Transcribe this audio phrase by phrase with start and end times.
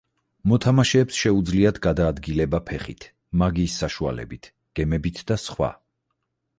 [0.51, 3.07] მოთამაშეებს შეუძლიათ გადაადგილება ფეხით,
[3.45, 5.75] მაგიის საშუალებით, გემებით და სხვა.